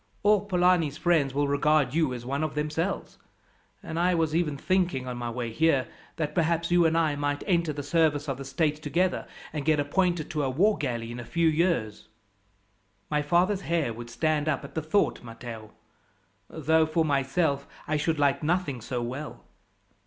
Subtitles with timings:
[0.23, 3.19] All Polani's friends will regard you as one of themselves;
[3.83, 7.43] and I was even thinking, on my way here, that perhaps you and I might
[7.45, 11.19] enter the service of the state together, and get appointed to a war galley in
[11.19, 12.07] a few years."
[13.11, 15.69] "My father's hair would stand up at the thought, Matteo;
[16.49, 19.43] though, for myself, I should like nothing so well.